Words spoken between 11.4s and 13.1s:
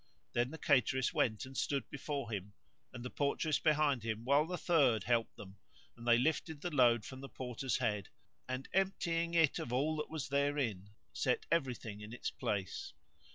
everything in its place.